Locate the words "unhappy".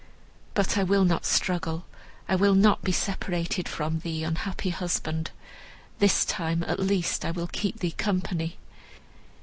4.23-4.71